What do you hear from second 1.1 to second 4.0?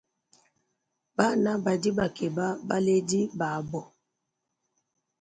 Bana badi bakeba baledi babo.